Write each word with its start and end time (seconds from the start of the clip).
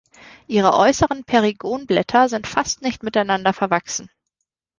Ihre 0.47 0.75
äußeren 0.75 1.25
Perigonblätter 1.25 2.27
sind 2.27 2.47
fast 2.47 2.81
nicht 2.81 3.03
miteinander 3.03 3.53
verwachsen. 3.53 4.09